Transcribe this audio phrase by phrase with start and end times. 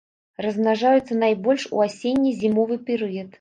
[0.45, 3.29] Размнажаюцца найбольш у асенне-зімовы перыяд.